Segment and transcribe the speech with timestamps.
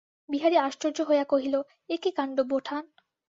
[0.29, 1.55] বিহারী আশ্চর্য হইয়া কহিল,
[1.89, 2.83] এ কী কাণ্ড, বোঠান!